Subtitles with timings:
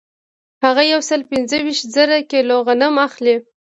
[0.63, 3.35] هغه یو سل پنځه ویشت زره کیلو غنم اخلي